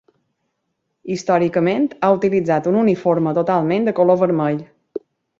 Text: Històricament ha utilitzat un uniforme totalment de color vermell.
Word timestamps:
Històricament 1.15 1.85
ha 2.01 2.09
utilitzat 2.15 2.69
un 2.71 2.77
uniforme 2.83 3.33
totalment 3.41 3.85
de 3.91 3.97
color 4.01 4.19
vermell. 4.23 4.57